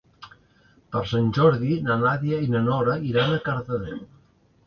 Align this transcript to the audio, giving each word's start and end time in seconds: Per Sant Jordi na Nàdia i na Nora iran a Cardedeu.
Per 0.93 1.01
Sant 1.09 1.27
Jordi 1.39 1.75
na 1.89 1.97
Nàdia 2.03 2.39
i 2.45 2.49
na 2.53 2.61
Nora 2.69 2.97
iran 3.11 3.35
a 3.35 3.39
Cardedeu. 3.51 4.01